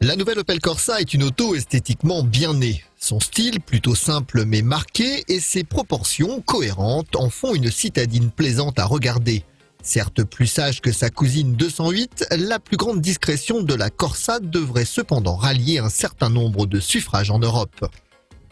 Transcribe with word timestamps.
La 0.00 0.14
nouvelle 0.14 0.38
Opel 0.38 0.60
Corsa 0.60 1.00
est 1.00 1.12
une 1.12 1.24
auto 1.24 1.56
esthétiquement 1.56 2.22
bien 2.22 2.54
née. 2.54 2.84
Son 3.00 3.18
style, 3.18 3.60
plutôt 3.60 3.96
simple 3.96 4.44
mais 4.44 4.62
marqué, 4.62 5.24
et 5.26 5.40
ses 5.40 5.64
proportions 5.64 6.40
cohérentes 6.40 7.16
en 7.16 7.30
font 7.30 7.52
une 7.52 7.68
citadine 7.68 8.30
plaisante 8.30 8.78
à 8.78 8.84
regarder. 8.84 9.44
Certes 9.82 10.22
plus 10.22 10.46
sage 10.46 10.80
que 10.80 10.92
sa 10.92 11.10
cousine 11.10 11.54
208, 11.54 12.28
la 12.38 12.60
plus 12.60 12.76
grande 12.76 13.00
discrétion 13.00 13.60
de 13.60 13.74
la 13.74 13.90
Corsa 13.90 14.38
devrait 14.38 14.84
cependant 14.84 15.34
rallier 15.34 15.78
un 15.78 15.88
certain 15.88 16.30
nombre 16.30 16.66
de 16.66 16.78
suffrages 16.78 17.32
en 17.32 17.40
Europe. 17.40 17.84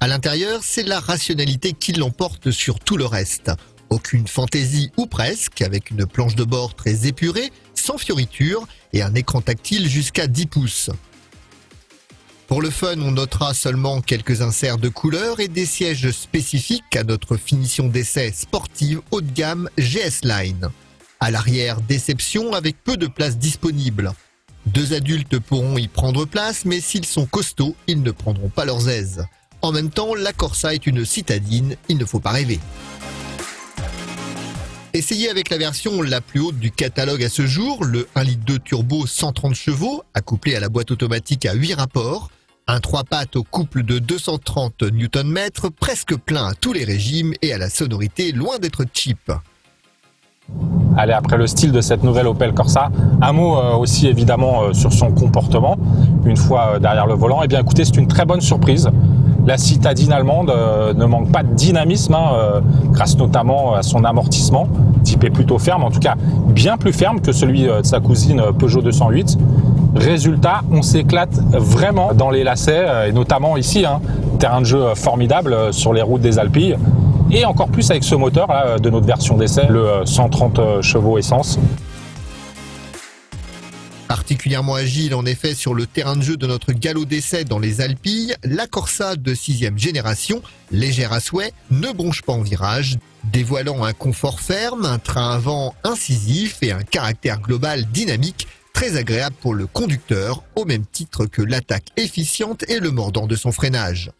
À 0.00 0.08
l'intérieur, 0.08 0.62
c'est 0.64 0.82
la 0.82 0.98
rationalité 0.98 1.72
qui 1.72 1.92
l'emporte 1.92 2.50
sur 2.50 2.80
tout 2.80 2.96
le 2.96 3.06
reste. 3.06 3.52
Aucune 3.90 4.26
fantaisie 4.26 4.90
ou 4.96 5.06
presque, 5.06 5.62
avec 5.62 5.92
une 5.92 6.04
planche 6.04 6.34
de 6.34 6.44
bord 6.44 6.74
très 6.74 7.06
épurée, 7.06 7.52
sans 7.74 7.96
fioritures 7.96 8.66
et 8.92 9.02
un 9.02 9.14
écran 9.14 9.40
tactile 9.40 9.88
jusqu'à 9.88 10.26
10 10.26 10.46
pouces. 10.46 10.90
Pour 12.48 12.62
le 12.62 12.70
fun, 12.70 12.98
on 13.02 13.10
notera 13.10 13.52
seulement 13.52 14.00
quelques 14.00 14.40
inserts 14.40 14.78
de 14.78 14.88
couleurs 14.88 15.38
et 15.38 15.48
des 15.48 15.66
sièges 15.66 16.10
spécifiques 16.12 16.96
à 16.96 17.04
notre 17.04 17.36
finition 17.36 17.88
d'essai 17.88 18.32
sportive 18.32 19.02
haut 19.10 19.20
de 19.20 19.30
gamme 19.30 19.68
GS 19.78 20.24
Line. 20.24 20.70
À 21.20 21.30
l'arrière, 21.30 21.82
déception 21.82 22.54
avec 22.54 22.82
peu 22.82 22.96
de 22.96 23.06
place 23.06 23.36
disponible. 23.36 24.12
Deux 24.64 24.94
adultes 24.94 25.38
pourront 25.38 25.76
y 25.76 25.88
prendre 25.88 26.24
place, 26.24 26.64
mais 26.64 26.80
s'ils 26.80 27.04
sont 27.04 27.26
costauds, 27.26 27.76
ils 27.86 28.02
ne 28.02 28.12
prendront 28.12 28.48
pas 28.48 28.64
leurs 28.64 28.88
aises. 28.88 29.26
En 29.60 29.70
même 29.70 29.90
temps, 29.90 30.14
la 30.14 30.32
Corsa 30.32 30.72
est 30.72 30.86
une 30.86 31.04
citadine, 31.04 31.76
il 31.90 31.98
ne 31.98 32.06
faut 32.06 32.20
pas 32.20 32.30
rêver. 32.30 32.60
Essayez 34.94 35.28
avec 35.28 35.50
la 35.50 35.58
version 35.58 36.00
la 36.00 36.22
plus 36.22 36.40
haute 36.40 36.58
du 36.58 36.70
catalogue 36.70 37.22
à 37.22 37.28
ce 37.28 37.46
jour, 37.46 37.84
le 37.84 38.08
1 38.14 38.22
litre 38.24 38.44
2 38.46 38.58
turbo 38.60 39.06
130 39.06 39.54
chevaux, 39.54 40.02
accouplé 40.14 40.54
à 40.54 40.60
la 40.60 40.70
boîte 40.70 40.90
automatique 40.90 41.44
à 41.44 41.52
8 41.52 41.74
rapports. 41.74 42.30
Un 42.70 42.80
3 42.80 43.04
pattes 43.04 43.34
au 43.34 43.44
couple 43.44 43.82
de 43.82 43.98
230 43.98 44.82
Nm, 44.82 45.38
presque 45.80 46.14
plein 46.16 46.48
à 46.48 46.52
tous 46.52 46.74
les 46.74 46.84
régimes 46.84 47.32
et 47.40 47.54
à 47.54 47.58
la 47.58 47.70
sonorité 47.70 48.30
loin 48.30 48.58
d'être 48.58 48.84
cheap. 48.92 49.32
Allez, 50.98 51.14
après 51.14 51.38
le 51.38 51.46
style 51.46 51.72
de 51.72 51.80
cette 51.80 52.02
nouvelle 52.02 52.26
Opel 52.26 52.52
Corsa, 52.52 52.90
un 53.22 53.32
mot 53.32 53.56
euh, 53.56 53.74
aussi 53.74 54.06
évidemment 54.06 54.64
euh, 54.64 54.72
sur 54.74 54.92
son 54.92 55.12
comportement 55.12 55.78
une 56.26 56.36
fois 56.36 56.74
euh, 56.74 56.78
derrière 56.78 57.06
le 57.06 57.14
volant. 57.14 57.40
Eh 57.42 57.48
bien 57.48 57.60
écoutez, 57.60 57.86
c'est 57.86 57.96
une 57.96 58.06
très 58.06 58.26
bonne 58.26 58.42
surprise. 58.42 58.90
La 59.48 59.56
citadine 59.56 60.12
allemande 60.12 60.52
ne 60.94 61.04
manque 61.06 61.32
pas 61.32 61.42
de 61.42 61.54
dynamisme, 61.54 62.12
hein, 62.12 62.60
grâce 62.92 63.16
notamment 63.16 63.72
à 63.72 63.82
son 63.82 64.04
amortissement, 64.04 64.68
est 65.22 65.30
plutôt 65.30 65.58
ferme, 65.58 65.84
en 65.84 65.90
tout 65.90 66.00
cas 66.00 66.16
bien 66.48 66.76
plus 66.76 66.92
ferme 66.92 67.22
que 67.22 67.32
celui 67.32 67.62
de 67.62 67.80
sa 67.82 67.98
cousine 67.98 68.42
Peugeot 68.58 68.82
208. 68.82 69.38
Résultat, 69.96 70.60
on 70.70 70.82
s'éclate 70.82 71.34
vraiment 71.52 72.12
dans 72.12 72.28
les 72.28 72.44
lacets, 72.44 73.08
et 73.08 73.12
notamment 73.12 73.56
ici, 73.56 73.86
hein, 73.86 74.00
terrain 74.38 74.60
de 74.60 74.66
jeu 74.66 74.82
formidable 74.94 75.72
sur 75.72 75.94
les 75.94 76.02
routes 76.02 76.20
des 76.20 76.38
Alpilles 76.38 76.76
et 77.30 77.46
encore 77.46 77.68
plus 77.68 77.90
avec 77.90 78.04
ce 78.04 78.16
moteur 78.16 78.48
de 78.82 78.90
notre 78.90 79.06
version 79.06 79.38
d'essai, 79.38 79.66
le 79.70 80.04
130 80.04 80.82
chevaux 80.82 81.16
essence. 81.16 81.58
Particulièrement 84.08 84.74
agile 84.74 85.14
en 85.14 85.26
effet 85.26 85.54
sur 85.54 85.74
le 85.74 85.86
terrain 85.86 86.16
de 86.16 86.22
jeu 86.22 86.38
de 86.38 86.46
notre 86.46 86.72
galop 86.72 87.04
d'essai 87.04 87.44
dans 87.44 87.58
les 87.58 87.82
Alpilles, 87.82 88.34
la 88.42 88.66
Corsa 88.66 89.16
de 89.16 89.34
6 89.34 89.70
génération, 89.76 90.42
légère 90.70 91.12
à 91.12 91.20
souhait, 91.20 91.52
ne 91.70 91.92
bronche 91.92 92.22
pas 92.22 92.32
en 92.32 92.40
virage, 92.40 92.98
dévoilant 93.24 93.84
un 93.84 93.92
confort 93.92 94.40
ferme, 94.40 94.86
un 94.86 94.98
train 94.98 95.32
avant 95.32 95.74
incisif 95.84 96.62
et 96.62 96.72
un 96.72 96.82
caractère 96.82 97.38
global 97.38 97.84
dynamique 97.92 98.48
très 98.72 98.96
agréable 98.96 99.36
pour 99.40 99.54
le 99.54 99.66
conducteur, 99.66 100.42
au 100.56 100.64
même 100.64 100.86
titre 100.86 101.26
que 101.26 101.42
l'attaque 101.42 101.88
efficiente 101.98 102.64
et 102.68 102.80
le 102.80 102.90
mordant 102.90 103.26
de 103.26 103.36
son 103.36 103.52
freinage. 103.52 104.10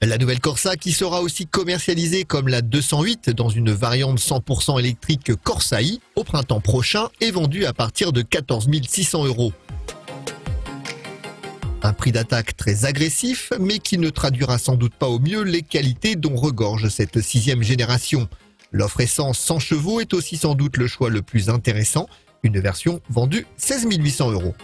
La 0.00 0.16
nouvelle 0.16 0.38
Corsa 0.38 0.76
qui 0.76 0.92
sera 0.92 1.22
aussi 1.22 1.46
commercialisée 1.46 2.22
comme 2.22 2.46
la 2.46 2.62
208 2.62 3.30
dans 3.30 3.48
une 3.48 3.72
variante 3.72 4.20
100% 4.20 4.78
électrique 4.78 5.32
Corsa 5.42 5.78
au 6.14 6.22
printemps 6.22 6.60
prochain 6.60 7.08
est 7.20 7.32
vendue 7.32 7.64
à 7.64 7.72
partir 7.72 8.12
de 8.12 8.22
14 8.22 8.68
600 8.88 9.24
euros. 9.26 9.52
Un 11.82 11.92
prix 11.92 12.12
d'attaque 12.12 12.56
très 12.56 12.84
agressif, 12.84 13.52
mais 13.58 13.80
qui 13.80 13.98
ne 13.98 14.08
traduira 14.10 14.58
sans 14.58 14.76
doute 14.76 14.94
pas 14.94 15.08
au 15.08 15.18
mieux 15.18 15.42
les 15.42 15.62
qualités 15.62 16.14
dont 16.14 16.36
regorge 16.36 16.88
cette 16.90 17.20
sixième 17.20 17.64
génération. 17.64 18.28
L'offre 18.70 19.00
essence 19.00 19.38
100 19.40 19.58
chevaux 19.58 20.00
est 20.00 20.14
aussi 20.14 20.36
sans 20.36 20.54
doute 20.54 20.76
le 20.76 20.86
choix 20.86 21.10
le 21.10 21.22
plus 21.22 21.50
intéressant, 21.50 22.08
une 22.44 22.60
version 22.60 23.00
vendue 23.10 23.46
16 23.56 23.88
800 23.90 24.30
euros. 24.30 24.54